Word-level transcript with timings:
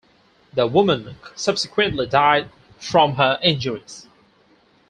The 0.55 0.65
woman 0.65 1.17
subsequently 1.35 2.07
died 2.07 2.49
from 2.79 3.17
her 3.17 3.37
injuries. 3.43 4.07